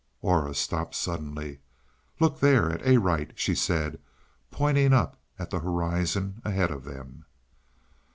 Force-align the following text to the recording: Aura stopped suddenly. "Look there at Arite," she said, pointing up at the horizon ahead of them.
Aura 0.23 0.55
stopped 0.55 0.95
suddenly. 0.95 1.59
"Look 2.19 2.39
there 2.39 2.71
at 2.71 2.81
Arite," 2.81 3.33
she 3.35 3.53
said, 3.53 3.99
pointing 4.49 4.93
up 4.93 5.19
at 5.37 5.51
the 5.51 5.59
horizon 5.59 6.41
ahead 6.43 6.71
of 6.71 6.85
them. 6.85 7.25